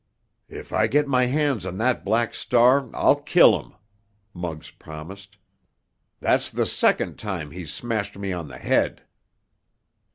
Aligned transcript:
"If 0.49 0.73
I 0.73 0.87
get 0.87 1.07
my 1.07 1.25
hands 1.27 1.63
on 1.63 1.77
that 1.77 2.03
Black 2.03 2.33
Star 2.33 2.89
I'll 2.91 3.17
kill 3.17 3.61
him!" 3.61 3.75
Muggs 4.33 4.71
promised. 4.71 5.37
"That's 6.19 6.49
the 6.49 6.65
second 6.65 7.19
time 7.19 7.51
he's 7.51 7.71
smashed 7.71 8.17
me 8.17 8.33
on 8.33 8.47
the 8.47 8.57
head!" 8.57 9.03